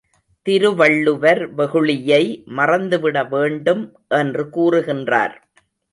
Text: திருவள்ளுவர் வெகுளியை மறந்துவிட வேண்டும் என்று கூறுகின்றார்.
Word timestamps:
திருவள்ளுவர் 0.45 1.41
வெகுளியை 1.55 2.21
மறந்துவிட 2.57 3.23
வேண்டும் 3.29 3.83
என்று 4.07 4.45
கூறுகின்றார். 4.49 5.35